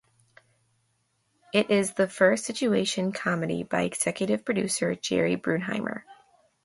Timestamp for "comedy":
3.11-3.61